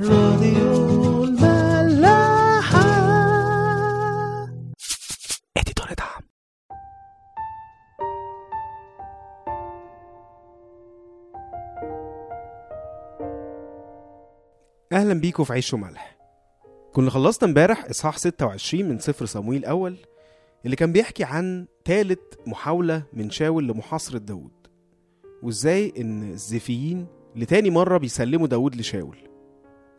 راديو 0.00 1.24
الملاحة. 1.24 2.82
اديتور 5.56 5.86
دعم. 5.98 6.22
أهلا 14.92 15.14
بيكم 15.14 15.44
في 15.44 15.52
عيش 15.52 15.74
وملح. 15.74 16.16
كنا 16.92 17.10
خلصنا 17.10 17.48
امبارح 17.48 17.84
إصحاح 17.90 18.18
26 18.18 18.88
من 18.88 18.98
سفر 18.98 19.26
صمويل 19.26 19.58
الأول 19.60 19.96
اللي 20.64 20.76
كان 20.76 20.92
بيحكي 20.92 21.24
عن 21.24 21.66
تالت 21.84 22.38
محاولة 22.46 23.02
من 23.12 23.30
شاول 23.30 23.68
لمحاصرة 23.68 24.18
داود 24.18 24.52
وإزاي 25.42 25.92
إن 25.98 26.30
الزيفيين 26.32 27.06
لتاني 27.36 27.70
مرة 27.70 27.98
بيسلموا 27.98 28.46
داود 28.46 28.76
لشاول. 28.76 29.31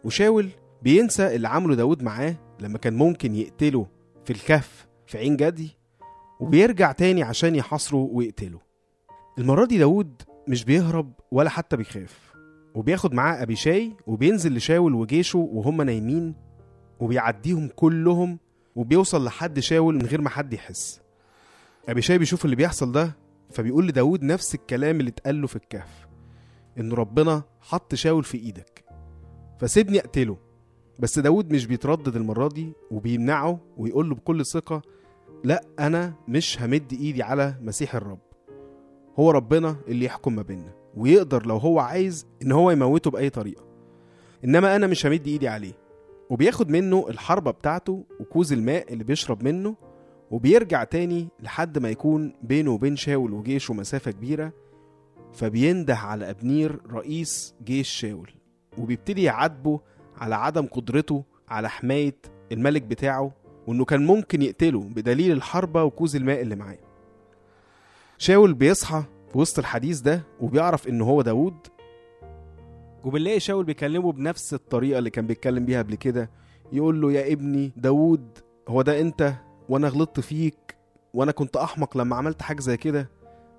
وشاول 0.04 0.50
بينسى 0.82 1.36
اللي 1.36 1.48
عمله 1.48 1.76
داود 1.76 2.04
معاه 2.04 2.36
لما 2.60 2.78
كان 2.78 2.94
ممكن 2.94 3.36
يقتله 3.36 3.88
في 4.26 4.34
الكهف 4.34 4.88
في 5.08 5.18
عين 5.18 5.38
جدي 5.38 5.78
وبيرجع 6.40 6.92
تاني 6.92 7.24
عشان 7.24 7.56
يحاصره 7.56 8.10
ويقتله. 8.12 8.60
المرة 9.40 9.66
دي 9.66 9.78
داود 9.78 10.22
مش 10.48 10.66
بيهرب 10.66 11.14
ولا 11.32 11.50
حتى 11.50 11.78
بيخاف 11.78 12.34
وبياخد 12.76 13.14
معاه 13.14 13.44
أبيشاي 13.44 13.94
وبينزل 14.08 14.56
لشاول 14.56 14.94
وجيشه 14.94 15.40
وهم 15.40 15.82
نايمين 15.82 16.36
وبيعديهم 17.00 17.68
كلهم 17.76 18.40
وبيوصل 18.76 19.26
لحد 19.26 19.60
شاول 19.60 19.96
من 19.96 20.06
غير 20.06 20.22
ما 20.22 20.30
حد 20.30 20.54
يحس. 20.54 21.02
أبيشاي 21.90 22.18
بيشوف 22.18 22.46
اللي 22.46 22.56
بيحصل 22.56 22.92
ده 22.92 23.16
فبيقول 23.52 23.88
لداود 23.88 24.24
نفس 24.24 24.56
الكلام 24.56 25.00
اللي 25.00 25.10
اتقال 25.10 25.42
له 25.42 25.48
في 25.48 25.56
الكهف 25.56 26.08
إن 26.80 26.94
ربنا 26.94 27.44
حط 27.62 27.96
شاول 27.96 28.24
في 28.24 28.38
إيدك. 28.38 28.73
فسيبني 29.60 30.00
أقتله. 30.00 30.38
بس 31.00 31.20
داود 31.20 31.54
مش 31.54 31.66
بيتردد 31.66 32.16
المرة 32.16 32.48
دي 32.48 32.74
وبيمنعه 32.92 33.60
ويقول 33.78 34.10
له 34.10 34.16
بكل 34.16 34.46
ثقة 34.46 34.82
لا 35.44 35.64
أنا 35.80 36.14
مش 36.28 36.62
همد 36.62 36.94
إيدي 36.94 37.24
على 37.24 37.56
مسيح 37.62 37.96
الرب. 37.96 38.20
هو 39.20 39.32
ربنا 39.32 39.76
اللي 39.88 40.06
يحكم 40.06 40.36
ما 40.36 40.42
بيننا 40.42 40.74
ويقدر 40.98 41.46
لو 41.46 41.58
هو 41.58 41.80
عايز 41.80 42.28
إن 42.42 42.52
هو 42.52 42.72
يموته 42.72 43.12
بأي 43.12 43.30
طريقة. 43.30 43.64
إنما 44.46 44.76
أنا 44.76 44.88
مش 44.88 45.06
همد 45.06 45.28
إيدي 45.28 45.48
عليه. 45.48 45.74
وبياخد 46.30 46.70
منه 46.70 47.06
الحربة 47.10 47.52
بتاعته 47.52 48.06
وكوز 48.20 48.54
الماء 48.54 48.94
اللي 48.94 49.04
بيشرب 49.04 49.44
منه 49.44 49.76
وبيرجع 50.32 50.84
تاني 50.84 51.28
لحد 51.40 51.80
ما 51.80 51.90
يكون 51.90 52.34
بينه 52.44 52.72
وبين 52.72 52.96
شاول 52.96 53.34
وجيشه 53.34 53.74
مسافة 53.74 54.12
كبيرة 54.12 54.54
فبينده 55.34 55.96
على 55.96 56.30
أبنير 56.30 56.80
رئيس 56.92 57.56
جيش 57.64 57.90
شاول. 57.90 58.30
وبيبتدي 58.78 59.24
يعاتبه 59.24 59.80
على 60.18 60.36
عدم 60.36 60.66
قدرته 60.66 61.24
على 61.50 61.70
حماية 61.70 62.16
الملك 62.52 62.82
بتاعه 62.82 63.32
وإنه 63.68 63.86
كان 63.86 64.06
ممكن 64.06 64.42
يقتله 64.42 64.80
بدليل 64.80 65.32
الحربة 65.32 65.84
وكوز 65.84 66.16
الماء 66.16 66.42
اللي 66.42 66.56
معاه. 66.56 66.78
شاول 68.18 68.54
بيصحى 68.54 69.04
في 69.32 69.38
وسط 69.38 69.60
الحديث 69.60 70.00
ده 70.00 70.24
وبيعرف 70.40 70.88
إن 70.88 71.02
هو 71.02 71.22
داوود. 71.22 71.58
وبنلاقي 73.04 73.40
شاول 73.40 73.66
بيكلمه 73.66 74.12
بنفس 74.12 74.54
الطريقة 74.54 75.00
اللي 75.00 75.10
كان 75.10 75.28
بيتكلم 75.28 75.66
بيها 75.66 75.82
قبل 75.82 75.96
كده. 75.96 76.30
يقول 76.72 77.02
له 77.02 77.12
يا 77.12 77.34
ابني 77.34 77.72
داوود 77.78 78.38
هو 78.68 78.82
ده 78.82 79.02
أنت؟ 79.02 79.34
وأنا 79.70 79.88
غلطت 79.88 80.20
فيك 80.20 80.76
وأنا 81.14 81.32
كنت 81.32 81.58
أحمق 81.58 81.98
لما 81.98 82.16
عملت 82.16 82.42
حاجة 82.42 82.60
زي 82.62 82.78
كده. 82.78 83.10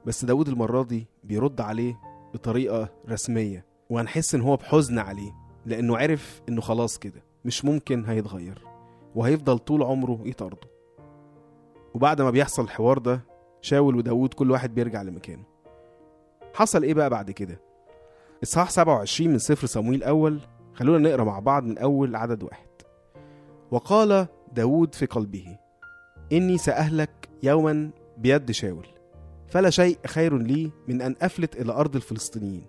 بس 0.07 0.25
داوود 0.25 0.49
المرة 0.49 0.83
دي 0.83 1.07
بيرد 1.25 1.61
عليه 1.61 1.99
بطريقة 2.35 2.89
رسمية. 3.09 3.74
وهنحس 3.91 4.35
إن 4.35 4.41
هو 4.41 4.57
بحزن 4.57 4.99
عليه 4.99 5.33
لأنه 5.67 5.97
عرف 5.99 6.43
إنه 6.49 6.61
خلاص 6.61 6.99
كده 6.99 7.23
مش 7.45 7.65
ممكن 7.65 8.05
هيتغير 8.05 8.65
وهيفضل 9.15 9.59
طول 9.59 9.83
عمره 9.83 10.21
يطارده 10.25 10.69
وبعد 11.95 12.23
ما 12.23 12.31
بيحصل 12.31 12.63
الحوار 12.65 12.99
ده 12.99 13.21
شاول 13.61 13.97
وداوود 13.97 14.35
كل 14.35 14.51
واحد 14.51 14.75
بيرجع 14.75 15.03
لمكانه. 15.03 15.43
حصل 16.55 16.83
إيه 16.83 16.95
بقى 16.95 17.11
بعد 17.11 17.31
كده؟ 17.31 17.61
إصحاح 18.43 18.71
27 18.71 19.31
من 19.31 19.39
سفر 19.39 19.67
صمويل 19.67 19.99
الأول 19.99 20.41
خلونا 20.75 21.09
نقرأ 21.09 21.25
مع 21.25 21.39
بعض 21.39 21.65
من 21.65 21.79
أول 21.79 22.17
عدد 22.17 22.43
واحد. 22.43 22.67
وقال 23.71 24.27
داود 24.53 24.95
في 24.95 25.07
قلبه 25.07 25.57
إني 26.33 26.59
سأهلك 26.59 27.29
يوما 27.43 27.91
بيد 28.19 28.51
شاول 28.51 28.87
فلا 29.49 29.71
شيء 29.71 29.99
خير 30.07 30.39
لي 30.39 30.71
من 30.89 31.03
أن 31.03 31.17
أفلت 31.23 31.57
إلى 31.57 31.73
أرض 31.73 31.97
الفلسطينيين. 31.97 32.67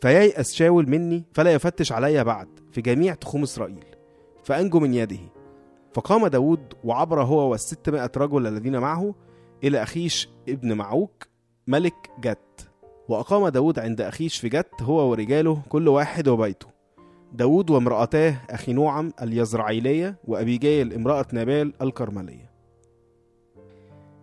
فييأس 0.00 0.54
شاول 0.54 0.90
مني 0.90 1.24
فلا 1.32 1.52
يفتش 1.52 1.92
علي 1.92 2.24
بعد 2.24 2.48
في 2.72 2.80
جميع 2.80 3.14
تخوم 3.14 3.42
إسرائيل 3.42 3.84
فأنجو 4.44 4.80
من 4.80 4.94
يده. 4.94 5.18
فقام 5.94 6.26
داود 6.26 6.74
وعبر 6.84 7.22
هو 7.22 7.50
والستمائة 7.50 8.10
رجل 8.16 8.46
الذين 8.46 8.78
معه 8.78 9.14
إلى 9.64 9.82
أخيش 9.82 10.28
ابن 10.48 10.72
معوك 10.72 11.26
ملك 11.66 12.10
جت. 12.20 12.70
وأقام 13.08 13.48
داود 13.48 13.78
عند 13.78 14.00
أخيش 14.00 14.38
في 14.38 14.48
جت 14.48 14.82
هو 14.82 15.10
ورجاله 15.10 15.62
كل 15.68 15.88
واحد 15.88 16.28
وبيته. 16.28 16.66
داود 17.32 17.70
وامرأتاه 17.70 18.36
أخي 18.50 18.72
نوعم 18.72 19.12
اليزرعيلية 19.22 20.16
وأبيجيل 20.24 20.92
امرأة 20.92 21.26
نابال 21.32 21.72
الكرملية. 21.82 22.50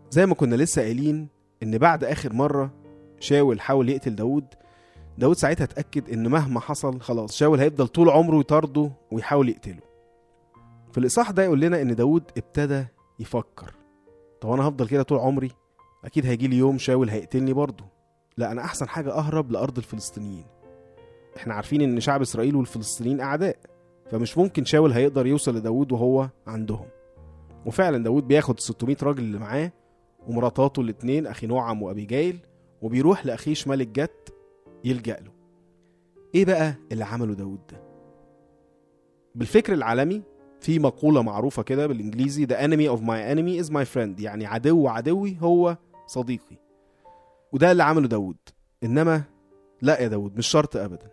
زي 0.09 0.25
ما 0.25 0.35
كنا 0.35 0.55
لسه 0.55 0.81
قايلين 0.81 1.27
إن 1.63 1.77
بعد 1.77 2.03
آخر 2.03 2.33
مرة 2.33 2.71
شاول 3.19 3.61
حاول 3.61 3.89
يقتل 3.89 4.15
داود 4.15 4.45
داود 5.17 5.35
ساعتها 5.35 5.63
اتأكد 5.63 6.09
إن 6.09 6.27
مهما 6.27 6.59
حصل 6.59 6.99
خلاص 7.01 7.35
شاول 7.35 7.59
هيفضل 7.59 7.87
طول 7.87 8.09
عمره 8.09 8.39
يطارده 8.39 8.91
ويحاول 9.11 9.49
يقتله. 9.49 9.79
في 10.91 10.97
الإصحاح 10.97 11.31
ده 11.31 11.43
يقول 11.43 11.61
لنا 11.61 11.81
إن 11.81 11.95
داود 11.95 12.23
ابتدى 12.37 12.85
يفكر. 13.19 13.73
طب 14.41 14.51
أنا 14.51 14.63
هفضل 14.67 14.87
كده 14.87 15.03
طول 15.03 15.17
عمري؟ 15.17 15.51
أكيد 16.05 16.25
هيجي 16.25 16.47
لي 16.47 16.57
يوم 16.57 16.77
شاول 16.77 17.09
هيقتلني 17.09 17.53
برضه. 17.53 17.85
لا 18.37 18.51
أنا 18.51 18.61
أحسن 18.61 18.89
حاجة 18.89 19.11
أهرب 19.13 19.51
لأرض 19.51 19.77
الفلسطينيين. 19.77 20.45
إحنا 21.37 21.53
عارفين 21.53 21.81
إن 21.81 21.99
شعب 21.99 22.21
إسرائيل 22.21 22.55
والفلسطينيين 22.55 23.21
أعداء 23.21 23.57
فمش 24.11 24.37
ممكن 24.37 24.65
شاول 24.65 24.91
هيقدر 24.91 25.27
يوصل 25.27 25.55
لداود 25.55 25.91
وهو 25.91 26.29
عندهم. 26.47 26.85
وفعلا 27.65 28.03
داود 28.03 28.27
بياخد 28.27 28.59
600 28.59 28.97
راجل 29.03 29.23
اللي 29.23 29.37
معاه 29.39 29.71
ومراتاته 30.27 30.81
الاتنين 30.81 31.27
أخي 31.27 31.47
نوعم 31.47 31.83
وابيجايل 31.83 32.39
وبيروح 32.81 33.25
لاخيش 33.25 33.67
ملك 33.67 33.87
جت 33.87 34.33
يلجأ 34.83 35.19
له. 35.19 35.31
إيه 36.35 36.45
بقى 36.45 36.73
اللي 36.91 37.05
عمله 37.05 37.33
داود 37.33 37.59
ده؟ 37.71 37.83
بالفكر 39.35 39.73
العالمي 39.73 40.21
في 40.59 40.79
مقولة 40.79 41.21
معروفة 41.21 41.63
كده 41.63 41.87
بالإنجليزي 41.87 42.45
The 42.47 42.49
enemy 42.59 42.97
of 42.97 43.01
my 43.03 43.19
enemy 43.33 43.65
is 43.65 43.71
my 43.73 43.85
friend. 43.95 44.19
يعني 44.21 44.45
عدو 44.45 44.87
عدوي 44.87 45.37
هو 45.41 45.77
صديقي. 46.07 46.57
وده 47.53 47.71
اللي 47.71 47.83
عمله 47.83 48.07
داود 48.07 48.37
إنما 48.83 49.23
لا 49.81 50.01
يا 50.01 50.07
داود 50.07 50.37
مش 50.37 50.47
شرط 50.47 50.75
أبدا. 50.77 51.11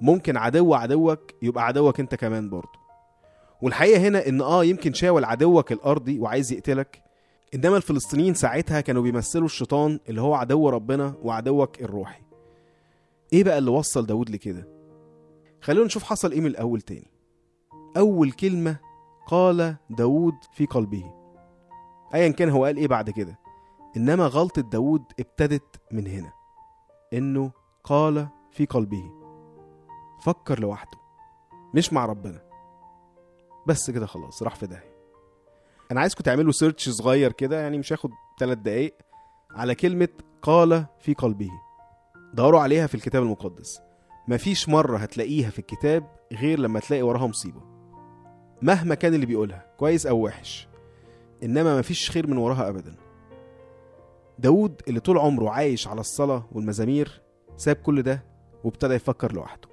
ممكن 0.00 0.36
عدو 0.36 0.74
عدوك 0.74 1.20
يبقى 1.42 1.66
عدوك 1.66 2.00
أنت 2.00 2.14
كمان 2.14 2.50
برضه. 2.50 2.84
والحقيقة 3.62 4.00
هنا 4.00 4.28
إن 4.28 4.40
آه 4.40 4.64
يمكن 4.64 4.92
شاول 4.92 5.24
عدوك 5.24 5.72
الأرضي 5.72 6.18
وعايز 6.18 6.52
يقتلك 6.52 7.02
إنما 7.54 7.76
الفلسطينيين 7.76 8.34
ساعتها 8.34 8.80
كانوا 8.80 9.02
بيمثلوا 9.02 9.44
الشيطان 9.46 10.00
اللي 10.08 10.20
هو 10.20 10.34
عدو 10.34 10.68
ربنا 10.68 11.14
وعدوك 11.22 11.82
الروحي. 11.82 12.22
إيه 13.32 13.44
بقى 13.44 13.58
اللي 13.58 13.70
وصل 13.70 14.06
داود 14.06 14.30
لكده؟ 14.30 14.68
خلونا 15.60 15.86
نشوف 15.86 16.02
حصل 16.02 16.32
إيه 16.32 16.40
من 16.40 16.46
الأول 16.46 16.80
تاني. 16.80 17.10
أول 17.96 18.32
كلمة 18.32 18.76
قال 19.26 19.76
داود 19.90 20.34
في 20.52 20.66
قلبه. 20.66 21.14
أيا 22.14 22.28
كان 22.28 22.48
هو 22.48 22.64
قال 22.64 22.76
إيه 22.76 22.88
بعد 22.88 23.10
كده؟ 23.10 23.38
إنما 23.96 24.26
غلطة 24.26 24.62
داود 24.62 25.02
ابتدت 25.20 25.80
من 25.92 26.06
هنا. 26.06 26.32
إنه 27.12 27.52
قال 27.84 28.28
في 28.50 28.66
قلبه. 28.66 29.10
فكر 30.24 30.60
لوحده. 30.60 30.98
مش 31.74 31.92
مع 31.92 32.06
ربنا. 32.06 32.42
بس 33.66 33.90
كده 33.90 34.06
خلاص 34.06 34.42
راح 34.42 34.54
في 34.54 34.66
داهية. 34.66 34.94
أنا 35.90 36.00
عايزكم 36.00 36.24
تعملوا 36.24 36.52
سيرش 36.52 36.88
صغير 36.88 37.32
كده 37.32 37.60
يعني 37.60 37.78
مش 37.78 37.92
هاخد 37.92 38.10
ثلاث 38.40 38.58
دقايق. 38.58 38.96
على 39.50 39.74
كلمة 39.74 40.08
قال 40.42 40.86
في 41.00 41.14
قلبه. 41.14 41.50
دوروا 42.34 42.60
عليها 42.60 42.86
في 42.86 42.94
الكتاب 42.94 43.22
المقدس. 43.22 43.80
مفيش 44.28 44.68
مرة 44.68 44.98
هتلاقيها 44.98 45.50
في 45.50 45.58
الكتاب 45.58 46.06
غير 46.32 46.58
لما 46.58 46.80
تلاقي 46.80 47.02
وراها 47.02 47.26
مصيبة. 47.26 47.60
مهما 48.62 48.94
كان 48.94 49.14
اللي 49.14 49.26
بيقولها 49.26 49.66
كويس 49.76 50.06
أو 50.06 50.24
وحش 50.24 50.68
إنما 51.42 51.78
مفيش 51.78 52.10
خير 52.10 52.26
من 52.26 52.36
وراها 52.36 52.68
ابدا. 52.68 52.94
داود 54.38 54.82
اللي 54.88 55.00
طول 55.00 55.18
عمره 55.18 55.50
عايش 55.50 55.88
على 55.88 56.00
الصلاة 56.00 56.48
والمزامير 56.52 57.22
ساب 57.56 57.76
كل 57.76 58.02
ده 58.02 58.24
وابتدى 58.64 58.94
يفكر 58.94 59.32
لوحده. 59.32 59.68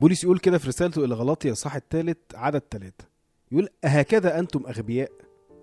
بولس 0.00 0.24
يقول 0.24 0.38
كده 0.38 0.58
في 0.58 0.68
رسالته 0.68 1.04
إلى 1.04 1.14
غلاطيا 1.14 1.54
صح 1.54 1.74
الثالث 1.74 2.18
عدد 2.34 2.62
ثلاثة 2.70 3.04
يقول 3.52 3.68
أهكذا 3.84 4.38
أنتم 4.38 4.66
أغبياء 4.66 5.10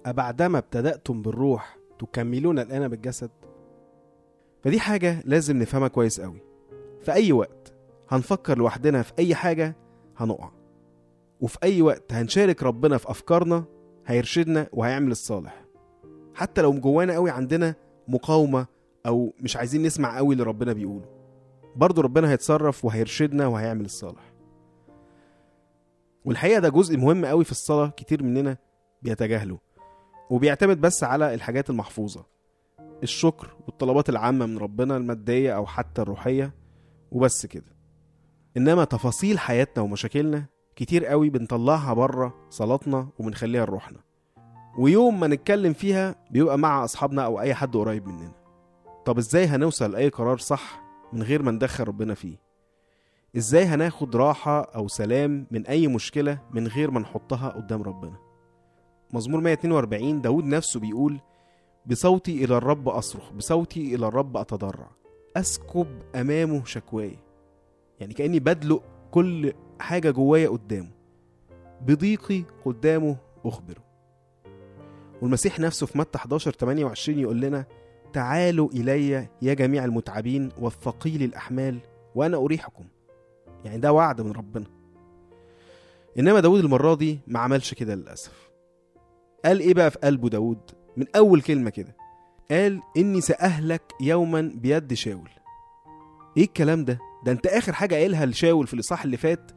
أبعدما 0.05 0.57
ابتدأتم 0.57 1.21
بالروح 1.21 1.77
تكملون 1.99 2.59
الآن 2.59 2.87
بالجسد 2.87 3.29
فدي 4.63 4.79
حاجة 4.79 5.21
لازم 5.25 5.57
نفهمها 5.57 5.87
كويس 5.87 6.21
قوي. 6.21 6.41
في 7.01 7.11
أي 7.11 7.31
وقت 7.31 7.73
هنفكر 8.09 8.57
لوحدنا 8.57 9.01
في 9.01 9.13
أي 9.19 9.35
حاجة 9.35 9.75
هنقع. 10.17 10.51
وفي 11.41 11.57
أي 11.63 11.81
وقت 11.81 12.13
هنشارك 12.13 12.63
ربنا 12.63 12.97
في 12.97 13.11
أفكارنا 13.11 13.63
هيرشدنا 14.05 14.67
وهيعمل 14.73 15.11
الصالح. 15.11 15.65
حتى 16.35 16.61
لو 16.61 16.73
جوانا 16.73 17.13
قوي 17.13 17.29
عندنا 17.29 17.75
مقاومة 18.07 18.67
أو 19.05 19.33
مش 19.41 19.57
عايزين 19.57 19.83
نسمع 19.83 20.17
قوي 20.17 20.33
اللي 20.33 20.43
ربنا 20.43 20.73
بيقوله. 20.73 21.05
برضه 21.75 22.01
ربنا 22.01 22.31
هيتصرف 22.31 22.85
وهيرشدنا 22.85 23.47
وهيعمل 23.47 23.85
الصالح. 23.85 24.33
والحقيقة 26.25 26.59
ده 26.59 26.69
جزء 26.69 26.97
مهم 26.97 27.25
قوي 27.25 27.43
في 27.43 27.51
الصلاة 27.51 27.87
كتير 27.87 28.23
مننا 28.23 28.57
بيتجاهله. 29.01 29.59
وبيعتمد 30.29 30.81
بس 30.81 31.03
على 31.03 31.33
الحاجات 31.33 31.69
المحفوظة. 31.69 32.25
الشكر 33.03 33.55
والطلبات 33.67 34.09
العامة 34.09 34.45
من 34.45 34.57
ربنا 34.57 34.97
المادية 34.97 35.55
أو 35.55 35.65
حتى 35.65 36.01
الروحية 36.01 36.53
وبس 37.11 37.45
كده. 37.45 37.75
إنما 38.57 38.83
تفاصيل 38.83 39.39
حياتنا 39.39 39.83
ومشاكلنا 39.83 40.45
كتير 40.75 41.05
قوي 41.05 41.29
بنطلعها 41.29 41.93
بره 41.93 42.33
صلاتنا 42.49 43.09
وبنخليها 43.19 43.65
لروحنا. 43.65 43.97
ويوم 44.77 45.19
ما 45.19 45.27
نتكلم 45.27 45.73
فيها 45.73 46.15
بيبقى 46.31 46.57
مع 46.57 46.83
أصحابنا 46.83 47.25
أو 47.25 47.39
أي 47.41 47.53
حد 47.53 47.77
قريب 47.77 48.07
مننا. 48.07 48.31
طب 49.05 49.17
إزاي 49.17 49.45
هنوصل 49.45 49.91
لأي 49.91 50.09
قرار 50.09 50.37
صح 50.37 50.81
من 51.13 51.23
غير 51.23 51.41
ما 51.43 51.51
ندخل 51.51 51.83
ربنا 51.83 52.13
فيه؟ 52.13 52.37
إزاي 53.37 53.65
هناخد 53.65 54.15
راحة 54.15 54.61
أو 54.61 54.87
سلام 54.87 55.47
من 55.51 55.67
أي 55.67 55.87
مشكلة 55.87 56.39
من 56.51 56.67
غير 56.67 56.91
ما 56.91 56.99
نحطها 56.99 57.49
قدام 57.49 57.81
ربنا؟ 57.83 58.17
مزمور 59.13 59.41
142 59.41 60.21
داود 60.21 60.45
نفسه 60.45 60.79
بيقول 60.79 61.19
بصوتي 61.85 62.43
إلى 62.45 62.57
الرب 62.57 62.89
أصرخ 62.89 63.31
بصوتي 63.31 63.95
إلى 63.95 64.07
الرب 64.07 64.37
أتضرع. 64.37 64.87
أسكب 65.37 65.87
أمامه 66.15 66.65
شكواي. 66.65 67.17
يعني 67.99 68.13
كأني 68.13 68.39
بدلق 68.39 68.83
كل 69.11 69.53
حاجة 69.79 70.11
جوايا 70.11 70.49
قدامه. 70.49 70.89
بضيقي 71.81 72.43
قدامه 72.65 73.17
أخبره. 73.45 73.83
والمسيح 75.21 75.59
نفسه 75.59 75.85
في 75.85 75.97
متى 75.97 76.17
11 76.17 76.51
28 76.51 77.19
يقول 77.19 77.41
لنا 77.41 77.65
تعالوا 78.13 78.69
إلي 78.69 79.27
يا 79.41 79.53
جميع 79.53 79.85
المتعبين 79.85 80.49
والثقيل 80.59 81.23
الأحمال 81.23 81.79
وأنا 82.15 82.37
أريحكم. 82.37 82.85
يعني 83.65 83.77
ده 83.77 83.93
وعد 83.93 84.21
من 84.21 84.31
ربنا. 84.31 84.65
إنما 86.19 86.39
داود 86.39 86.59
المرة 86.59 86.95
دي 86.95 87.19
ما 87.27 87.39
عملش 87.39 87.73
كده 87.73 87.95
للأسف. 87.95 88.49
قال 89.45 89.59
إيه 89.59 89.73
بقى 89.73 89.91
في 89.91 89.99
قلبه 89.99 90.29
داود؟ 90.29 90.59
من 90.99 91.05
أول 91.15 91.41
كلمة 91.41 91.69
كده. 91.69 91.95
قال 92.51 92.81
إني 92.97 93.21
سأهلك 93.21 93.81
يوما 94.01 94.51
بيد 94.55 94.93
شاول. 94.93 95.29
إيه 96.37 96.43
الكلام 96.43 96.85
ده؟ 96.85 96.99
ده 97.25 97.31
أنت 97.31 97.47
آخر 97.47 97.73
حاجة 97.73 97.95
قايلها 97.95 98.25
لشاول 98.25 98.67
في 98.67 98.73
الإصحاح 98.73 99.03
اللي 99.03 99.17
فات 99.17 99.51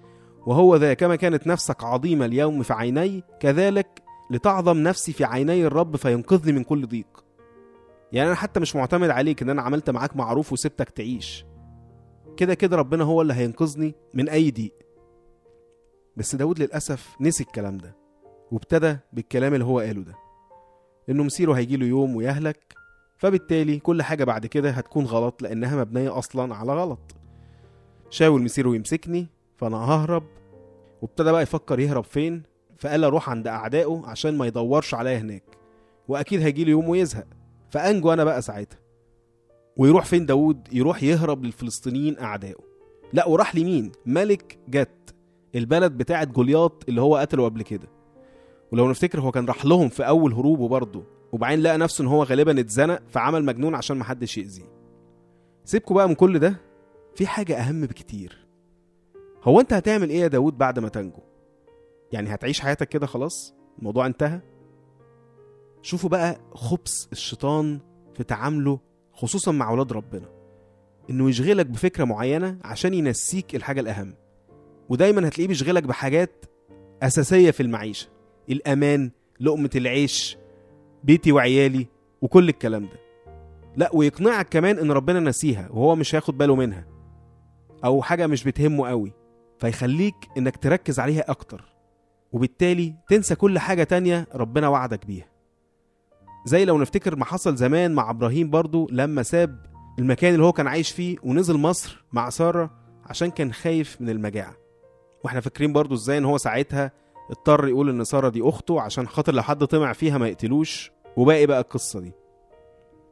وهو 0.47 0.77
ذا 0.77 0.95
كما 0.95 1.17
كانت 1.17 1.47
نفسك 1.47 1.85
عظيمة 1.85 2.25
اليوم 2.25 2.63
في 2.63 2.73
عيني 2.73 3.25
كذلك 3.41 4.03
لتعظم 4.31 4.77
نفسي 4.77 5.13
في 5.13 5.25
عيني 5.25 5.67
الرب 5.67 5.97
فينقذني 5.97 6.53
من 6.53 6.65
كل 6.65 6.87
ضيق. 6.87 7.25
يعني 8.13 8.29
أنا 8.29 8.37
حتى 8.37 8.61
مش 8.61 8.77
معتمد 8.77 9.11
عليك 9.11 9.43
إن 9.43 9.51
أنا 9.51 9.63
عملت 9.63 9.91
معاك 9.91 10.17
معروف 10.17 10.53
وسبتك 10.53 10.91
تعيش. 10.91 11.47
كده 12.37 12.55
كده 12.55 12.77
ربنا 12.77 13.05
هو 13.05 13.23
اللي 13.23 13.35
هينقذني 13.35 13.95
من 14.15 14.29
أي 14.29 14.51
ضيق. 14.51 14.75
بس 16.17 16.35
داود 16.35 16.59
للأسف 16.59 17.17
نسي 17.21 17.45
الكلام 17.45 17.79
ده 17.79 17.97
وابتدى 18.53 18.97
بالكلام 19.13 19.55
اللي 19.55 19.65
هو 19.65 19.79
قاله 19.79 20.03
ده. 20.03 20.22
إنه 21.13 21.23
مصيره 21.23 21.53
هيجيله 21.53 21.87
يوم 21.87 22.17
ويهلك 22.17 22.75
فبالتالي 23.19 23.79
كل 23.79 24.03
حاجة 24.03 24.25
بعد 24.25 24.47
كده 24.47 24.71
هتكون 24.71 25.05
غلط 25.05 25.43
لأنها 25.43 25.77
مبنية 25.77 26.19
أصلا 26.19 26.55
على 26.55 26.73
غلط. 26.73 27.17
شاول 28.11 28.45
مصيره 28.45 28.75
يمسكني 28.75 29.27
فأنا 29.57 29.77
ههرب. 29.77 30.25
وابتدى 31.03 31.33
بقى 31.33 31.43
يفكر 31.43 31.81
يهرب 31.81 32.05
فين؟ 32.05 32.43
فقال 32.79 33.05
أروح 33.05 33.31
عند 33.31 33.49
أعدائه 33.49 34.03
عشان 34.05 34.39
ما 34.39 34.47
يدورش 34.47 34.95
عليا 34.95 35.19
هناك. 35.19 35.45
وأكيد 36.09 36.41
هيجي 36.41 36.71
يوم 36.71 36.89
ويزهق. 36.89 37.27
فأنجو 37.71 38.13
أنا 38.13 38.25
بقى 38.25 38.43
ساعتها. 38.43 38.79
ويروح 39.77 40.05
فين 40.05 40.27
داود 40.27 40.69
يروح 40.73 41.03
يهرب 41.03 41.45
للفلسطينيين 41.45 42.19
أعدائه. 42.19 42.61
لا 43.13 43.29
وراح 43.29 43.55
لمين؟ 43.57 43.93
ملك 44.07 44.59
جت 44.69 45.15
البلد 45.55 45.93
بتاعت 45.93 46.29
جولياط 46.29 46.85
اللي 46.89 47.01
هو 47.01 47.17
قتله 47.17 47.45
قبل 47.45 47.63
كده. 47.63 47.89
ولو 48.73 48.91
نفتكر 48.91 49.21
هو 49.21 49.31
كان 49.31 49.47
راح 49.47 49.65
لهم 49.65 49.89
في 49.89 50.07
أول 50.09 50.33
هروبه 50.33 50.69
برضه 50.69 51.05
وبعدين 51.33 51.61
لقى 51.63 51.79
نفسه 51.79 52.03
إن 52.03 52.09
هو 52.09 52.23
غالبا 52.23 52.61
اتزنق 52.61 53.03
فعمل 53.09 53.45
مجنون 53.45 53.75
عشان 53.75 53.97
محدش 53.97 54.39
يأذيه 54.39 54.73
سيبكوا 55.65 55.97
بقى 55.97 56.09
من 56.09 56.15
كل 56.15 56.39
ده 56.39 56.57
في 57.15 57.27
حاجة 57.27 57.57
أهم 57.57 57.81
بكتير 57.87 58.47
هو 59.45 59.61
أنت 59.61 59.73
هتعمل 59.73 60.11
إيه 60.11 60.21
يا 60.21 60.27
داود 60.29 60.59
بعد 60.59 60.79
ما 60.79 60.89
تنجو؟ 60.89 61.21
يعني 62.13 62.35
هتعيش 62.35 62.61
حياتك 62.61 62.89
كده 62.89 63.07
خلاص؟ 63.07 63.55
الموضوع 63.79 64.07
انتهى؟ 64.07 64.41
شوفوا 65.83 66.11
بقى 66.11 66.41
خبث 66.55 67.07
الشيطان 67.13 67.81
في 68.15 68.25
تعامله 68.25 68.79
خصوصا 69.13 69.53
مع 69.53 69.71
ولاد 69.71 69.93
ربنا 69.93 70.29
إنه 71.11 71.31
يشغلك 71.31 71.67
بفكرة 71.67 72.05
معينة 72.05 72.59
عشان 72.65 72.95
ينسيك 72.95 73.55
الحاجة 73.55 73.81
الأهم 73.81 74.15
ودايما 74.89 75.29
هتلاقيه 75.29 75.49
بيشغلك 75.49 75.83
بحاجات 75.83 76.45
أساسية 77.03 77.51
في 77.51 77.63
المعيشة 77.63 78.09
الأمان 78.51 79.11
لقمة 79.41 79.71
العيش 79.77 80.37
بيتي 81.05 81.33
وعيالي 81.33 81.87
وكل 82.23 82.49
الكلام 82.49 82.83
ده. 82.85 83.03
لا 83.77 83.91
ويقنعك 83.95 84.49
كمان 84.49 84.79
إن 84.79 84.93
ربنا 84.93 85.21
نسيها 85.21 85.69
وهو 85.71 85.97
مش 85.97 86.15
هياخد 86.15 86.39
باله 86.39 86.57
منها 86.57 86.87
أو 87.85 88.03
حاجة 88.03 88.27
مش 88.27 88.45
بتهمه 88.45 88.89
قوي 88.89 89.13
فيخليك 89.59 90.15
إنك 90.39 90.57
تركز 90.57 91.01
عليها 91.01 91.31
أكتر 91.31 91.65
وبالتالي 92.33 92.95
تنسى 93.09 93.35
كل 93.35 93.59
حاجة 93.59 93.83
تانية 93.83 94.27
ربنا 94.35 94.69
وعدك 94.69 95.07
بيها. 95.07 95.27
زي 96.47 96.65
لو 96.65 96.79
نفتكر 96.79 97.17
ما 97.17 97.25
حصل 97.25 97.57
زمان 97.57 97.95
مع 97.95 98.11
إبراهيم 98.11 98.51
برضو 98.51 98.89
لما 98.91 99.23
ساب 99.23 99.67
المكان 99.99 100.35
اللي 100.35 100.45
هو 100.45 100.53
كان 100.53 100.67
عايش 100.67 100.91
فيه 100.91 101.17
ونزل 101.23 101.57
مصر 101.57 102.05
مع 102.13 102.31
سارة 102.31 102.71
عشان 103.05 103.31
كان 103.31 103.53
خايف 103.53 104.01
من 104.01 104.09
المجاعة. 104.09 104.55
وإحنا 105.25 105.41
فاكرين 105.41 105.73
برضو 105.73 105.95
إزاي 105.95 106.19
إن 106.19 106.25
هو 106.25 106.39
ساعتها 106.39 106.93
اضطر 107.33 107.69
يقول 107.69 107.89
إن 107.89 108.05
سارة 108.05 108.29
دي 108.29 108.43
أخته 108.43 108.81
عشان 108.81 109.09
خاطر 109.09 109.35
لو 109.35 109.43
حد 109.43 109.65
طمع 109.65 109.93
فيها 109.93 110.19
ما 110.19 110.29
يقتلوش 110.29 110.93
وباقي 111.17 111.47
بقى 111.47 111.61
القصة 111.61 112.01
دي. 112.01 112.13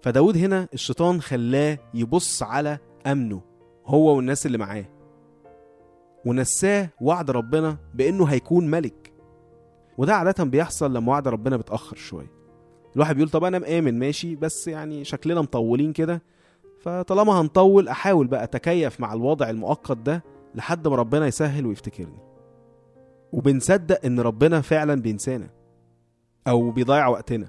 فداود 0.02 0.37
هنا 0.37 0.69
الشيطان 0.75 1.20
خلاه 1.20 1.78
يبص 1.94 2.43
على 2.43 2.78
أمنه 3.06 3.40
هو 3.87 4.17
والناس 4.17 4.46
اللي 4.46 4.58
معاه. 4.58 4.84
ونساه 6.26 6.88
وعد 7.00 7.31
ربنا 7.31 7.76
بإنه 7.94 8.25
هيكون 8.25 8.67
ملك. 8.70 9.12
وده 9.99 10.14
عادة 10.14 10.44
بيحصل 10.44 10.94
لما 10.94 11.12
وعد 11.12 11.28
ربنا 11.28 11.56
بيتأخر 11.56 11.97
شوية. 11.97 12.30
الواحد 12.97 13.14
بيقول 13.14 13.30
طب 13.30 13.44
أنا 13.44 13.59
مآمن 13.59 13.99
ماشي 13.99 14.37
بس 14.37 14.68
يعني 14.68 15.04
شكلنا 15.04 15.40
مطولين 15.40 15.92
كده. 15.92 16.23
فطالما 16.80 17.40
هنطول 17.40 17.88
أحاول 17.88 18.26
بقى 18.26 18.44
أتكيف 18.44 19.00
مع 19.00 19.12
الوضع 19.12 19.50
المؤقت 19.50 19.97
ده 19.97 20.25
لحد 20.54 20.88
ما 20.88 20.97
ربنا 20.97 21.26
يسهل 21.26 21.66
ويفتكرني. 21.66 22.29
وبنصدق 23.32 24.04
إن 24.04 24.20
ربنا 24.20 24.60
فعلا 24.60 24.94
بينسانا 25.02 25.50
أو 26.49 26.70
بيضيع 26.70 27.06
وقتنا. 27.08 27.49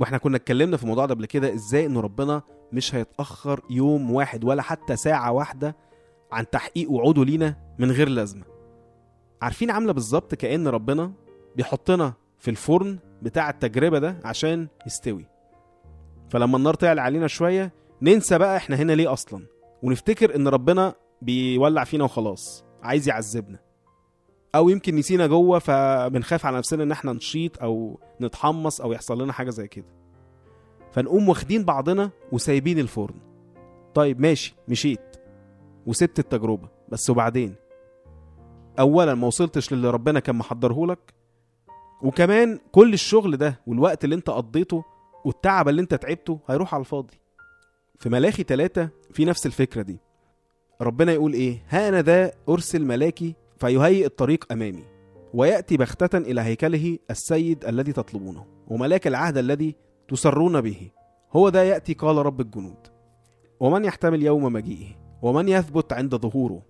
وإحنا 0.00 0.18
كنا 0.18 0.36
اتكلمنا 0.36 0.76
في 0.76 0.82
الموضوع 0.82 1.06
ده 1.06 1.14
قبل 1.14 1.26
كده 1.26 1.54
إزاي 1.54 1.86
إن 1.86 1.96
ربنا 1.96 2.42
مش 2.72 2.94
هيتأخر 2.94 3.60
يوم 3.70 4.10
واحد 4.12 4.44
ولا 4.44 4.62
حتى 4.62 4.96
ساعة 4.96 5.32
واحدة 5.32 5.76
عن 6.32 6.50
تحقيق 6.50 6.90
وعوده 6.90 7.24
لينا 7.24 7.56
من 7.78 7.90
غير 7.90 8.08
لازمة. 8.08 8.44
عارفين 9.42 9.70
عاملة 9.70 9.92
بالظبط 9.92 10.34
كأن 10.34 10.68
ربنا 10.68 11.12
بيحطنا 11.56 12.12
في 12.38 12.50
الفرن 12.50 12.98
بتاع 13.22 13.50
التجربة 13.50 13.98
ده 13.98 14.20
عشان 14.24 14.68
يستوي. 14.86 15.26
فلما 16.30 16.56
النار 16.56 16.74
تعلى 16.74 17.00
علينا 17.00 17.26
شوية 17.26 17.72
ننسى 18.02 18.38
بقى 18.38 18.56
إحنا 18.56 18.76
هنا 18.76 18.92
ليه 18.92 19.12
أصلا. 19.12 19.46
ونفتكر 19.82 20.36
إن 20.36 20.48
ربنا 20.48 20.94
بيولع 21.22 21.84
فينا 21.84 22.04
وخلاص 22.04 22.64
عايز 22.82 23.08
يعذبنا. 23.08 23.58
أو 24.56 24.68
يمكن 24.68 24.96
نسينا 24.96 25.26
جوه 25.26 25.58
فبنخاف 25.58 26.46
على 26.46 26.58
نفسنا 26.58 26.82
إن 26.82 26.92
إحنا 26.92 27.12
نشيط 27.12 27.62
أو 27.62 28.00
نتحمص 28.20 28.80
أو 28.80 28.92
يحصل 28.92 29.22
لنا 29.22 29.32
حاجة 29.32 29.50
زي 29.50 29.68
كده. 29.68 29.86
فنقوم 30.92 31.28
واخدين 31.28 31.64
بعضنا 31.64 32.10
وسايبين 32.32 32.78
الفرن. 32.78 33.14
طيب 33.94 34.20
ماشي 34.20 34.54
مشيت. 34.68 35.16
وسبت 35.86 36.18
التجربة. 36.18 36.68
بس 36.88 37.10
وبعدين؟ 37.10 37.54
اولا 38.78 39.14
ما 39.14 39.26
وصلتش 39.26 39.72
للي 39.72 39.90
ربنا 39.90 40.20
كان 40.20 40.36
محضره 40.36 40.86
لك. 40.86 41.14
وكمان 42.02 42.58
كل 42.72 42.92
الشغل 42.92 43.36
ده 43.36 43.60
والوقت 43.66 44.04
اللي 44.04 44.14
أنت 44.14 44.30
قضيته 44.30 44.84
والتعب 45.24 45.68
اللي 45.68 45.82
أنت 45.82 45.94
تعبته 45.94 46.38
هيروح 46.48 46.74
على 46.74 46.80
الفاضي. 46.80 47.20
في 47.98 48.08
ملاخي 48.08 48.42
ثلاثة 48.42 48.88
في 49.12 49.24
نفس 49.24 49.46
الفكرة 49.46 49.82
دي. 49.82 49.98
ربنا 50.80 51.12
يقول 51.12 51.32
إيه؟ 51.32 51.62
ها 51.68 51.88
أنا 51.88 52.02
ذا 52.02 52.32
أرسل 52.48 52.84
ملاكي 52.84 53.34
فيهيئ 53.56 54.06
الطريق 54.06 54.52
أمامي 54.52 54.84
ويأتي 55.34 55.76
بغتة 55.76 56.18
إلى 56.18 56.40
هيكله 56.40 56.98
السيد 57.10 57.64
الذي 57.64 57.92
تطلبونه 57.92 58.46
وملاك 58.68 59.06
العهد 59.06 59.38
الذي 59.38 59.74
تسرون 60.08 60.60
به. 60.60 60.90
هو 61.32 61.48
ذا 61.48 61.64
يأتي 61.64 61.94
قال 61.94 62.16
رب 62.16 62.40
الجنود. 62.40 62.76
ومن 63.60 63.84
يحتمل 63.84 64.22
يوم 64.22 64.52
مجيئه؟ 64.52 64.88
ومن 65.22 65.48
يثبت 65.48 65.92
عند 65.92 66.14
ظهوره؟ 66.14 66.62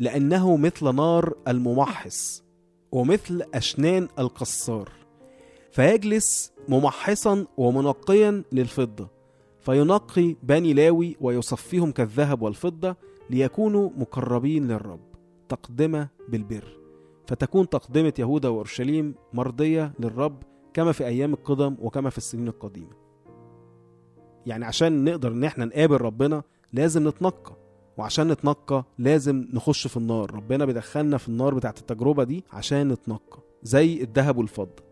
لأنه 0.00 0.56
مثل 0.56 0.94
نار 0.94 1.34
الممحص 1.48 2.44
ومثل 2.92 3.42
أشنان 3.54 4.08
القصار. 4.18 4.92
فيجلس 5.72 6.52
ممحصا 6.68 7.46
ومنقيا 7.56 8.42
للفضة 8.52 9.08
فينقي 9.60 10.36
بني 10.42 10.72
لاوي 10.72 11.16
ويصفيهم 11.20 11.92
كالذهب 11.92 12.42
والفضة 12.42 12.96
ليكونوا 13.30 13.90
مقربين 13.96 14.68
للرب. 14.68 15.00
تقدمة 15.48 16.08
بالبر 16.28 16.78
فتكون 17.26 17.68
تقدمة 17.68 18.12
يهوذا 18.18 18.48
وأورشليم 18.48 19.14
مرضية 19.32 19.92
للرب 19.98 20.42
كما 20.74 20.92
في 20.92 21.06
أيام 21.06 21.32
القدم 21.32 21.76
وكما 21.80 22.10
في 22.10 22.18
السنين 22.18 22.48
القديمة. 22.48 22.92
يعني 24.46 24.64
عشان 24.64 25.04
نقدر 25.04 25.32
إن 25.32 25.44
إحنا 25.44 25.64
نقابل 25.64 25.96
ربنا 26.00 26.42
لازم 26.72 27.08
نتنقى 27.08 27.52
وعشان 27.96 28.28
نتنقى 28.28 28.84
لازم 28.98 29.48
نخش 29.52 29.86
في 29.86 29.96
النار. 29.96 30.34
ربنا 30.34 30.64
بيدخلنا 30.64 31.16
في 31.18 31.28
النار 31.28 31.54
بتاعت 31.54 31.78
التجربة 31.78 32.24
دي 32.24 32.44
عشان 32.52 32.88
نتنقى 32.88 33.38
زي 33.62 34.02
الذهب 34.02 34.36
والفضة. 34.38 34.82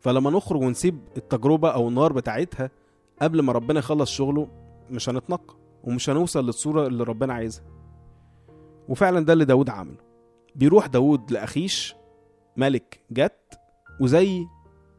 فلما 0.00 0.30
نخرج 0.30 0.62
ونسيب 0.62 0.98
التجربة 1.16 1.68
أو 1.70 1.88
النار 1.88 2.12
بتاعتها 2.12 2.70
قبل 3.22 3.40
ما 3.42 3.52
ربنا 3.52 3.78
يخلص 3.78 4.10
شغله 4.10 4.48
مش 4.90 5.08
هنتنقى 5.08 5.54
ومش 5.84 6.10
هنوصل 6.10 6.46
للصورة 6.46 6.86
اللي 6.86 7.04
ربنا 7.04 7.34
عايزها. 7.34 7.64
وفعلا 8.88 9.24
ده 9.24 9.32
اللي 9.32 9.44
داود 9.44 9.70
عمله 9.70 9.96
بيروح 10.54 10.86
داود 10.86 11.30
لأخيش 11.32 11.94
ملك 12.56 13.00
جت 13.10 13.58
وزي 14.00 14.46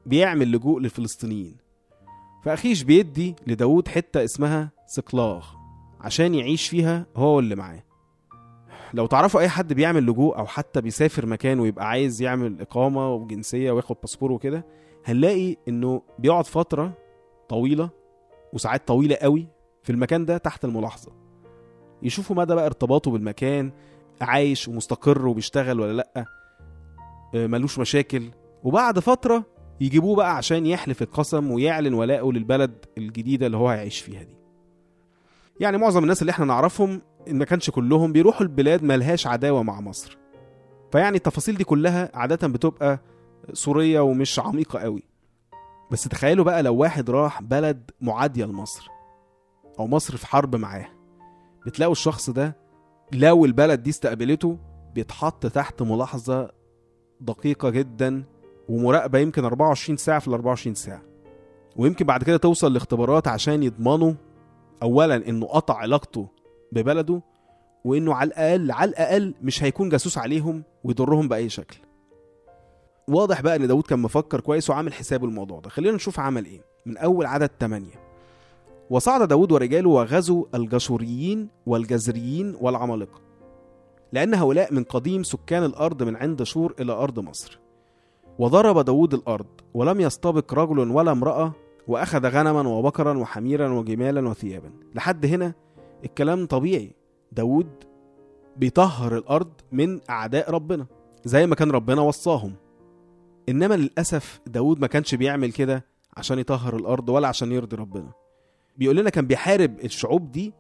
بيعمل 0.06 0.52
لجوء 0.52 0.80
للفلسطينيين. 0.80 1.58
فأخيش 2.44 2.84
بيدي 2.84 3.36
لداود 3.48 3.88
حتة 3.88 4.24
اسمها 4.24 4.72
سقلاغ 4.88 5.46
عشان 6.02 6.36
يعيش 6.36 6.68
فيها 6.70 7.06
هو 7.16 7.36
واللي 7.36 7.56
معاه. 7.56 7.84
لو 8.94 9.06
تعرفوا 9.06 9.40
أي 9.42 9.50
حد 9.50 9.74
بيعمل 9.74 10.06
لجوء 10.06 10.38
أو 10.38 10.46
حتى 10.46 10.82
بيسافر 10.82 11.26
مكان 11.26 11.60
ويبقى 11.60 11.90
عايز 11.90 12.22
يعمل 12.22 12.62
إقامة 12.62 13.14
وجنسية 13.14 13.72
وياخد 13.72 13.96
باسبور 14.02 14.32
وكده 14.32 14.66
هنلاقي 15.06 15.56
إنه 15.68 16.02
بيقعد 16.20 16.46
فترة 16.46 16.94
طويلة 17.50 17.90
وساعات 18.54 18.88
طويلة 18.88 19.16
قوي 19.16 19.48
في 19.84 19.92
المكان 19.92 20.26
ده 20.26 20.38
تحت 20.38 20.66
الملاحظة. 20.66 21.12
يشوفوا 22.04 22.36
مدى 22.36 22.56
بقى 22.56 22.66
ارتباطه 22.66 23.12
بالمكان 23.12 23.72
عايش 24.22 24.68
ومستقر 24.68 25.28
وبيشتغل 25.28 25.80
ولا 25.80 25.94
لأ 25.94 26.26
آه، 27.36 27.48
ملوش 27.48 27.80
مشاكل. 27.80 28.32
وبعد 28.64 29.00
فترة 29.00 29.44
يجيبوه 29.82 30.16
بقى 30.16 30.36
عشان 30.38 30.66
يحلف 30.66 31.02
القسم 31.02 31.52
ويعلن 31.52 31.94
ولاءه 31.94 32.32
للبلد 32.32 32.86
الجديدة 32.98 33.46
اللي 33.46 33.58
هو 33.58 33.70
هيعيش 33.70 34.00
فيها 34.00 34.24
دي. 34.24 34.36
يعني 35.60 35.78
معظم 35.78 36.04
الناس 36.04 36.22
اللي 36.22 36.32
إحنا 36.32 36.46
نعرفهم 36.46 37.02
إن 37.28 37.38
ما 37.38 37.46
كانش 37.46 37.70
كلهم 37.70 38.12
بيروحوا 38.12 38.42
البلاد 38.42 38.84
ملهاش 38.84 39.28
عداوة 39.28 39.64
مع 39.64 39.82
مصر. 39.82 40.18
فيعني 40.92 41.18
التفاصيل 41.18 41.56
دي 41.58 41.64
كلها 41.64 42.12
عادة 42.14 42.48
بتبقى 42.48 43.00
سورية 43.54 44.00
ومش 44.00 44.40
عميقة 44.40 44.80
قوي. 44.80 45.04
بس 45.92 46.04
تخيلوا 46.04 46.46
بقى 46.46 46.64
لو 46.64 46.76
واحد 46.76 47.10
راح 47.10 47.42
بلد 47.42 47.92
معادية 48.02 48.46
لمصر 48.46 48.88
أو 49.80 49.88
مصر 49.88 50.18
في 50.18 50.28
حرب 50.28 50.56
معاه. 50.56 50.88
بتلاقوا 51.66 51.92
الشخص 51.92 52.30
ده 52.30 52.56
لو 53.14 53.46
البلد 53.46 53.84
دي 53.84 53.90
استقبلته 53.90 54.58
بيتحط 54.96 55.46
تحت 55.48 55.82
ملاحظة 55.82 56.52
دقيقة 57.22 57.70
جدا 57.70 58.24
ومراقبة 58.70 59.20
يمكن 59.20 59.46
24 59.46 59.98
ساعة 59.98 60.20
في 60.20 60.28
ال 60.28 60.34
24 60.34 60.76
ساعة. 60.76 61.02
ويمكن 61.76 62.06
بعد 62.06 62.24
كده 62.24 62.38
توصل 62.38 62.74
لاختبارات 62.74 63.28
عشان 63.28 63.64
يضمنوا 63.64 64.14
أولا 64.84 65.16
إنه 65.16 65.46
قطع 65.46 65.78
علاقته 65.78 66.28
ببلده 66.72 67.22
وإنه 67.86 68.14
على 68.14 68.28
الأقل 68.28 68.72
على 68.72 68.90
الأقل 68.90 69.34
مش 69.42 69.64
هيكون 69.64 69.90
جاسوس 69.90 70.18
عليهم 70.18 70.64
ويضرهم 70.84 71.28
بأي 71.28 71.50
شكل. 71.50 71.78
واضح 73.08 73.42
بقى 73.42 73.56
إن 73.56 73.68
داود 73.68 73.84
كان 73.84 74.00
مفكر 74.00 74.40
كويس 74.42 74.70
وعامل 74.70 74.94
حسابه 74.94 75.26
الموضوع 75.28 75.60
ده. 75.60 75.70
خلينا 75.70 75.96
نشوف 75.96 76.20
عمل 76.20 76.46
إيه. 76.46 76.62
من 76.86 76.98
أول 76.98 77.26
عدد 77.26 77.50
8 77.60 77.88
وصعد 78.90 79.28
داود 79.28 79.52
ورجاله 79.52 79.90
وغزوا 79.90 80.46
الجشوريين 80.56 81.50
والجزريين 81.66 82.56
والعمالقة 82.62 83.22
لأن 84.14 84.34
هؤلاء 84.34 84.74
من 84.74 84.84
قديم 84.84 85.24
سكان 85.24 85.64
الأرض 85.64 86.04
من 86.04 86.16
عند 86.16 86.44
شور 86.44 86.74
إلى 86.80 86.92
أرض 86.92 87.20
مصر. 87.20 87.60
وضرب 88.40 88.86
داود 88.86 89.14
الأرض 89.14 89.46
ولم 89.74 90.02
يستبق 90.02 90.54
رجل 90.54 90.80
ولا 90.80 91.12
امرأة 91.12 91.54
وأخذ 91.88 92.28
غنما 92.28 92.70
وبقرا 92.70 93.18
وحميرا 93.18 93.74
وجمالا 93.74 94.30
وثيابا. 94.30 94.72
لحد 94.96 95.26
هنا 95.26 95.54
الكلام 96.06 96.46
طبيعي. 96.46 96.96
داود 97.32 97.70
بيطهر 98.58 99.18
الأرض 99.18 99.52
من 99.72 100.00
أعداء 100.10 100.52
ربنا 100.52 100.86
زي 101.24 101.48
ما 101.48 101.56
كان 101.56 101.72
ربنا 101.72 102.02
وصاهم. 102.02 102.54
إنما 103.50 103.74
للأسف 103.74 104.42
داود 104.48 104.80
ما 104.80 104.88
كانش 104.88 105.16
بيعمل 105.16 105.52
كده 105.52 105.86
عشان 106.18 106.40
يطهر 106.40 106.76
الأرض 106.76 107.10
ولا 107.10 107.28
عشان 107.28 107.52
يرضي 107.52 107.76
ربنا. 107.76 108.23
بيقول 108.78 108.96
لنا 108.98 109.10
كان 109.10 109.28
بيحارب 109.28 109.80
الشعوب 109.80 110.32
دي 110.32 110.54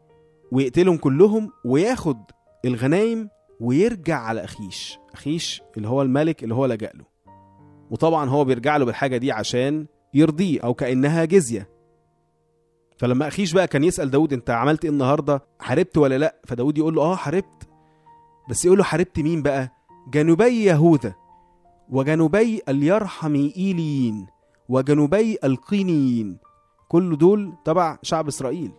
ويقتلهم 0.51 0.98
كلهم 0.98 1.51
وياخد 1.65 2.17
الغنايم 2.65 3.29
ويرجع 3.60 4.17
على 4.17 4.43
أخيش 4.43 4.98
أخيش 5.13 5.62
اللي 5.77 5.88
هو 5.88 6.01
الملك 6.01 6.43
اللي 6.43 6.55
هو 6.55 6.65
لجأ 6.65 6.91
له. 6.96 7.05
وطبعا 7.91 8.29
هو 8.29 8.46
بيرجع 8.46 8.77
له 8.77 8.86
بالحاجة 8.86 9.17
دي 9.17 9.32
عشان 9.32 9.86
يرضيه 10.13 10.60
أو 10.62 10.74
كأنها 10.74 11.25
جزية. 11.25 11.70
فلما 12.98 13.27
أخيش 13.27 13.53
بقى 13.53 13.67
كان 13.67 13.84
يسأل 13.84 14.12
داود 14.12 14.34
أنت 14.34 14.50
عملت 14.50 14.86
إيه 14.86 14.91
النهارده؟ 14.91 15.43
حاربت 15.60 15.98
ولا 15.98 16.17
لأ؟ 16.17 16.36
فداود 16.46 16.77
يقول 16.77 16.96
له 16.96 17.01
آه 17.01 17.15
حاربت. 17.15 17.70
بس 18.50 18.65
يقول 18.65 18.77
له 18.77 18.84
حاربت 18.84 19.20
مين 19.20 19.41
بقى؟ 19.41 19.72
جنوبي 20.13 20.63
يهوذا 20.63 21.13
وجنوبي 21.89 22.62
اليرحميئيليين 22.70 24.27
وجنوبي 24.70 25.38
القينيين 25.43 26.38
كل 26.94 27.18
دول 27.18 27.54
تبع 27.66 27.98
شعب 28.02 28.28
إسرائيل. 28.28 28.72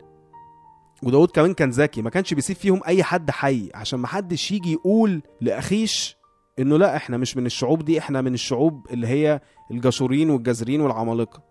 وداود 1.02 1.30
كمان 1.30 1.54
كان 1.54 1.70
ذكي 1.70 2.02
ما 2.02 2.10
كانش 2.10 2.34
بيسيب 2.34 2.56
فيهم 2.56 2.80
أي 2.86 3.02
حد 3.02 3.30
حي 3.30 3.70
عشان 3.74 3.98
ما 3.98 4.06
حدش 4.06 4.52
يجي 4.52 4.72
يقول 4.72 5.22
لأخيش 5.40 6.16
إنه 6.58 6.76
لا 6.76 6.96
إحنا 6.96 7.16
مش 7.16 7.36
من 7.36 7.46
الشعوب 7.46 7.84
دي 7.84 7.98
إحنا 7.98 8.20
من 8.20 8.34
الشعوب 8.34 8.86
اللي 8.90 9.06
هي 9.06 9.40
الجشورين 9.70 10.30
والجزرين 10.30 10.80
والعمالقة. 10.80 11.42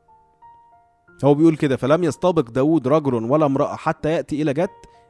هو 1.24 1.34
بيقول 1.34 1.56
كده 1.56 1.78
فلم 1.78 2.04
يستبق 2.04 2.50
داود 2.50 2.88
رجل 2.88 3.14
ولا 3.14 3.46
امرأة 3.46 3.76
حتى 3.76 4.10
يأتي 4.12 4.42
إلى 4.42 4.54
جت 4.54 4.70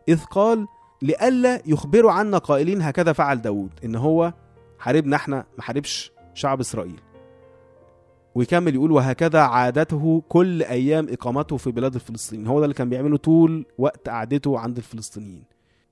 إذ 0.10 0.24
قال 0.24 0.68
لئلا 1.02 1.62
يخبروا 1.66 2.12
عنا 2.12 2.38
قائلين 2.38 2.82
هكذا 2.82 3.14
فعل 3.14 3.42
داود 3.42 3.72
إن 3.86 3.96
هو 3.96 4.34
حاربنا 4.80 5.16
إحنا 5.16 5.46
ما 5.58 5.64
حاربش 5.64 6.12
شعب 6.34 6.60
إسرائيل. 6.60 7.00
ويكمل 8.36 8.76
يقول 8.76 8.92
وهكذا 8.92 9.40
عادته 9.40 10.24
كل 10.30 10.64
أيام 10.64 11.08
إقامته 11.10 11.58
في 11.58 11.72
بلاد 11.72 11.96
الفلسطينيين. 11.96 12.48
هو 12.48 12.60
ده 12.60 12.66
اللي 12.66 12.74
كان 12.76 12.90
بيعمله 12.90 13.18
طول 13.18 13.66
وقت 13.78 14.10
قعدته 14.10 14.60
عند 14.60 14.78
الفلسطينيين. 14.78 15.44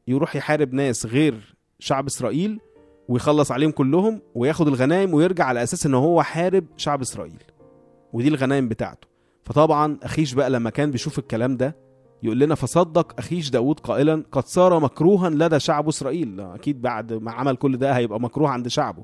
يروح 0.08 0.36
يحارب 0.36 0.74
ناس 0.74 1.06
غير 1.06 1.56
شعب 1.80 2.06
إسرائيل 2.06 2.60
ويخلص 3.08 3.52
عليهم 3.52 3.72
كلهم 3.72 4.22
وياخد 4.36 4.68
الغنائم 4.68 5.14
ويرجع 5.14 5.46
على 5.46 5.64
أساس 5.64 5.86
إن 5.86 5.94
هو 5.94 6.24
حارب 6.24 6.66
شعب 6.78 7.02
إسرائيل. 7.02 7.44
ودي 8.14 8.28
الغنائم 8.28 8.68
بتاعته. 8.68 9.08
فطبعا 9.44 9.98
أخيش 10.04 10.34
بقى 10.34 10.50
لما 10.50 10.70
كان 10.70 10.92
بيشوف 10.92 11.20
الكلام 11.20 11.58
ده 11.58 11.76
يقول 12.24 12.40
لنا 12.40 12.56
فصدق 12.56 13.14
أخيش 13.20 13.50
داود 13.50 13.80
قائلا 13.80 14.24
قد 14.32 14.46
صار 14.46 14.80
مكروها 14.80 15.30
لدى 15.30 15.60
شعب 15.60 15.88
إسرائيل. 15.88 16.42
أكيد 16.42 16.82
بعد 16.82 17.14
ما 17.14 17.32
عمل 17.32 17.56
كل 17.56 17.78
ده 17.78 17.92
هيبقى 17.98 18.20
مكروه 18.22 18.50
عند 18.50 18.68
شعبه. 18.68 19.04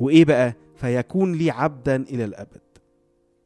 وإيه 0.00 0.24
بقى؟ 0.24 0.54
فيكون 0.76 1.32
لي 1.32 1.50
عبدا 1.50 1.96
إلى 1.96 2.24
الأبد. 2.24 2.60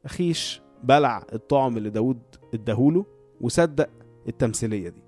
أخيش 0.04 0.62
بلع 0.82 1.22
الطعم 1.32 1.76
اللي 1.76 1.90
داود 1.90 2.22
اداهوله 2.54 3.06
وصدق 3.40 3.90
التمثيلية 4.28 4.88
دي. 4.88 5.02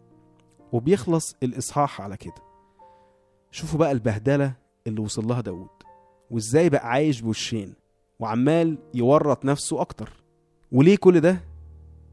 وبيخلص 0.73 1.37
الإصحاح 1.43 2.01
على 2.01 2.17
كده. 2.17 2.35
شوفوا 3.51 3.79
بقى 3.79 3.93
البهدلة 3.93 4.53
اللي 4.87 5.01
وصل 5.01 5.27
لها 5.29 5.41
داود. 5.41 5.69
وإزاي 6.31 6.69
بقى 6.71 6.89
عايش 6.91 7.21
بوشين. 7.21 7.75
وعمال 8.19 8.79
يورط 8.95 9.45
نفسه 9.45 9.81
أكتر. 9.81 10.25
وليه 10.73 10.97
كل 10.97 11.21
ده؟ 11.21 11.41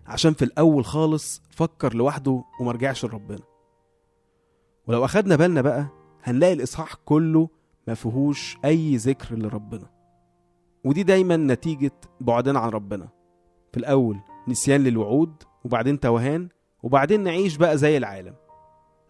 عشان 0.06 0.34
في 0.34 0.46
الأول 0.46 0.86
خالص 0.86 1.42
فكر 1.50 1.94
لوحده 1.96 2.44
ومرجعش 2.60 3.06
لربنا. 3.06 3.40
ولو 4.88 5.06
أخدنا 5.06 5.36
بالنا 5.36 5.62
بقى 5.62 5.88
هنلاقي 6.24 6.54
الإصحاح 6.54 6.94
كله 7.06 7.50
ما 7.88 7.94
فيهوش 7.94 8.58
أي 8.66 8.96
ذكر 8.96 9.36
لربنا. 9.36 9.90
ودي 10.84 11.04
دايما 11.04 11.38
نتيجة 11.38 11.92
بعدنا 12.22 12.60
عن 12.60 12.70
ربنا. 12.70 13.08
في 13.72 13.80
الأول 13.80 14.20
نسيان 14.48 14.84
للوعود 14.84 15.44
وبعدين 15.66 16.00
توهان 16.00 16.50
وبعدين 16.84 17.24
نعيش 17.24 17.58
بقى 17.58 17.78
زي 17.78 17.98
العالم. 17.98 18.36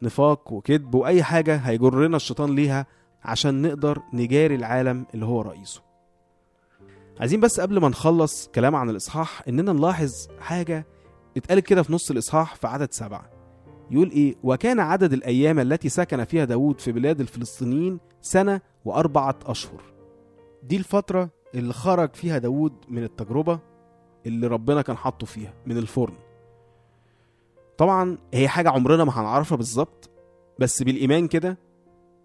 نفاق 0.01 0.53
وكذب 0.53 0.96
وأي 0.96 1.24
حاجة 1.24 1.56
هيجرنا 1.56 2.15
الشيطان 2.15 2.56
ليها 2.56 2.86
عشان 3.24 3.62
نقدر 3.62 4.01
نجاري 4.13 4.56
العالم 4.56 5.06
اللي 5.13 5.25
هو 5.25 5.42
رئيسه. 5.42 5.82
عايزين 7.20 7.39
بس 7.39 7.60
قبل 7.60 7.80
ما 7.80 7.89
نخلص 7.89 8.48
كلام 8.48 8.75
عن 8.75 8.89
الإصحاح 8.89 9.42
إننا 9.48 9.74
نلاحظ 9.74 10.12
حاجة 10.39 10.86
اتقالت 11.38 11.65
كده 11.68 11.84
في 11.84 11.94
نص 11.94 12.12
الإصحاح 12.12 12.56
في 12.56 12.68
عدد 12.68 12.92
سبعة. 12.92 13.33
يقول 13.94 14.10
إيه 14.12 14.36
وكان 14.44 14.80
عدد 14.80 15.14
الأيام 15.14 15.60
التي 15.60 15.90
سكن 15.90 16.24
فيها 16.24 16.46
داود 16.46 16.80
في 16.82 16.92
بلاد 16.92 17.20
الفلسطينيين 17.20 18.00
سنة 18.22 18.62
وأربعة 18.86 19.36
أشهر. 19.46 19.82
دي 20.64 20.78
الفترة 20.78 21.30
اللي 21.56 21.74
خرج 21.74 22.16
فيها 22.16 22.38
داود 22.38 22.74
من 22.90 23.04
التجربة 23.04 23.60
اللي 24.26 24.48
ربنا 24.48 24.82
كان 24.82 24.98
حاطه 24.98 25.26
فيها 25.26 25.54
من 25.66 25.78
الفرن. 25.78 26.14
طبعا 27.78 28.18
هي 28.34 28.48
حاجة 28.48 28.70
عمرنا 28.70 29.04
ما 29.04 29.12
هنعرفها 29.22 29.56
بالظبط 29.56 30.10
بس 30.60 30.84
بالإيمان 30.84 31.28
كده 31.28 31.58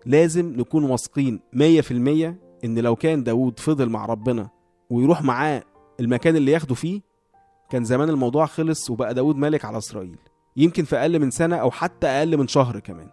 لازم 0.06 0.52
نكون 0.56 0.84
واثقين 0.84 1.40
مية 1.52 1.80
في 1.80 1.90
المية 1.90 2.38
إن 2.64 2.78
لو 2.78 2.96
كان 2.96 3.24
داود 3.24 3.60
فضل 3.60 3.88
مع 3.88 4.06
ربنا 4.06 4.48
ويروح 4.90 5.22
معاه 5.22 5.62
المكان 6.00 6.36
اللي 6.36 6.52
ياخده 6.52 6.74
فيه 6.74 7.00
كان 7.70 7.84
زمان 7.84 8.08
الموضوع 8.08 8.46
خلص 8.46 8.90
وبقى 8.90 9.14
داود 9.14 9.36
ملك 9.36 9.64
على 9.64 9.78
إسرائيل. 9.78 10.18
يمكن 10.58 10.84
في 10.84 10.96
أقل 10.96 11.18
من 11.18 11.30
سنة 11.30 11.56
أو 11.56 11.70
حتى 11.70 12.06
أقل 12.06 12.36
من 12.36 12.48
شهر 12.48 12.78
كمان. 12.78 13.08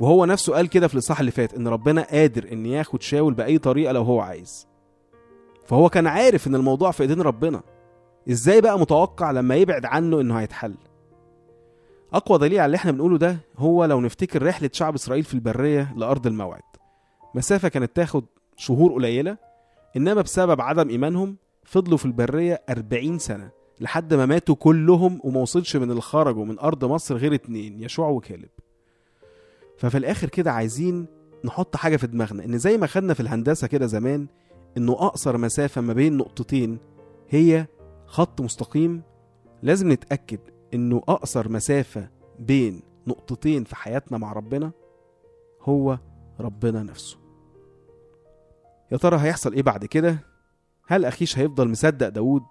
وهو 0.00 0.24
نفسه 0.24 0.54
قال 0.54 0.68
كده 0.68 0.88
في 0.88 0.94
الإصحاح 0.94 1.20
اللي 1.20 1.30
فات 1.30 1.54
إن 1.54 1.68
ربنا 1.68 2.02
قادر 2.02 2.52
إن 2.52 2.66
ياخد 2.66 3.02
شاول 3.02 3.34
بأي 3.34 3.58
طريقة 3.58 3.92
لو 3.92 4.02
هو 4.02 4.20
عايز. 4.20 4.66
فهو 5.66 5.88
كان 5.88 6.06
عارف 6.06 6.46
إن 6.46 6.54
الموضوع 6.54 6.90
في 6.90 7.02
إيدين 7.02 7.20
ربنا. 7.20 7.62
إزاي 8.30 8.60
بقى 8.60 8.78
متوقع 8.78 9.30
لما 9.30 9.54
يبعد 9.56 9.84
عنه 9.84 10.20
إنه 10.20 10.40
هيتحل؟ 10.40 10.74
أقوى 12.14 12.38
دليل 12.38 12.58
على 12.58 12.66
اللي 12.66 12.76
إحنا 12.76 12.90
بنقوله 12.92 13.18
ده 13.18 13.36
هو 13.58 13.84
لو 13.84 14.00
نفتكر 14.00 14.42
رحلة 14.46 14.70
شعب 14.72 14.94
إسرائيل 14.94 15.24
في 15.24 15.34
البرية 15.34 15.92
لأرض 15.96 16.26
الموعد. 16.26 16.62
مسافة 17.34 17.68
كانت 17.68 17.96
تاخد 17.96 18.24
شهور 18.56 18.92
قليلة 18.92 19.36
إنما 19.96 20.22
بسبب 20.22 20.60
عدم 20.60 20.88
إيمانهم 20.88 21.36
فضلوا 21.64 21.98
في 21.98 22.04
البرية 22.04 22.62
40 22.70 23.18
سنة. 23.18 23.50
لحد 23.82 24.14
ما 24.14 24.26
ماتوا 24.26 24.54
كلهم 24.54 25.20
وما 25.24 25.40
وصلش 25.40 25.76
من 25.76 25.90
اللي 25.90 26.00
خرجوا 26.02 26.44
من 26.44 26.58
أرض 26.58 26.84
مصر 26.84 27.16
غير 27.16 27.34
اتنين 27.34 27.82
يشوع 27.82 28.08
وكالب 28.08 28.48
ففي 29.78 29.98
الآخر 29.98 30.28
كده 30.28 30.52
عايزين 30.52 31.06
نحط 31.44 31.76
حاجة 31.76 31.96
في 31.96 32.06
دماغنا 32.06 32.44
إن 32.44 32.58
زي 32.58 32.78
ما 32.78 32.86
خدنا 32.86 33.14
في 33.14 33.20
الهندسة 33.20 33.66
كده 33.66 33.86
زمان 33.86 34.26
إنه 34.76 34.92
أقصر 34.92 35.38
مسافة 35.38 35.80
ما 35.80 35.92
بين 35.92 36.16
نقطتين 36.16 36.78
هي 37.28 37.66
خط 38.06 38.40
مستقيم 38.40 39.02
لازم 39.62 39.92
نتأكد 39.92 40.40
إنه 40.74 40.96
أقصر 41.08 41.48
مسافة 41.48 42.08
بين 42.38 42.82
نقطتين 43.06 43.64
في 43.64 43.76
حياتنا 43.76 44.18
مع 44.18 44.32
ربنا 44.32 44.72
هو 45.62 45.98
ربنا 46.40 46.82
نفسه 46.82 47.18
يا 48.92 48.96
ترى 48.96 49.18
هيحصل 49.18 49.52
إيه 49.52 49.62
بعد 49.62 49.84
كده؟ 49.84 50.18
هل 50.86 51.04
أخيش 51.04 51.38
هيفضل 51.38 51.68
مصدق 51.68 52.08
داود؟ 52.08 52.42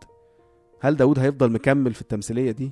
هل 0.82 0.96
داود 0.96 1.20
هيفضل 1.20 1.52
مكمل 1.52 1.94
في 1.94 2.02
التمثيلية 2.02 2.52
دي؟ 2.52 2.72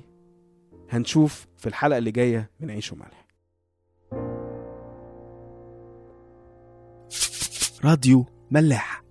هنشوف 0.90 1.46
في 1.56 1.66
الحلقة 1.66 1.98
اللي 1.98 2.10
جاية 2.10 2.50
من 2.60 2.70
عيش 2.70 2.92
وملح. 2.92 3.26
راديو 7.84 8.26
ملاح. 8.50 9.02